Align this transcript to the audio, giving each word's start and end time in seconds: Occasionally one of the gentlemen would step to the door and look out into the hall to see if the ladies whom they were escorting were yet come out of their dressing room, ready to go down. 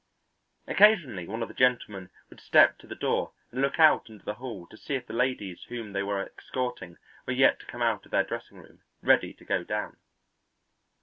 Occasionally 0.65 1.27
one 1.27 1.43
of 1.43 1.47
the 1.47 1.53
gentlemen 1.53 2.09
would 2.31 2.39
step 2.39 2.79
to 2.79 2.87
the 2.87 2.95
door 2.95 3.33
and 3.51 3.61
look 3.61 3.77
out 3.79 4.09
into 4.09 4.25
the 4.25 4.33
hall 4.33 4.65
to 4.71 4.75
see 4.77 4.95
if 4.95 5.05
the 5.05 5.13
ladies 5.13 5.61
whom 5.69 5.93
they 5.93 6.01
were 6.01 6.25
escorting 6.27 6.97
were 7.27 7.33
yet 7.33 7.67
come 7.67 7.83
out 7.83 8.03
of 8.05 8.11
their 8.11 8.23
dressing 8.23 8.57
room, 8.57 8.81
ready 9.03 9.31
to 9.35 9.45
go 9.45 9.63
down. 9.63 9.97